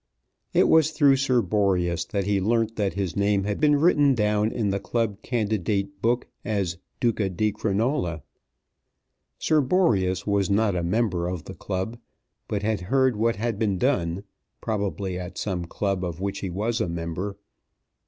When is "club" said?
4.79-5.21, 11.53-11.99, 15.65-16.03